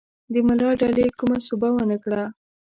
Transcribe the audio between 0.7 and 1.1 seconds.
ډلې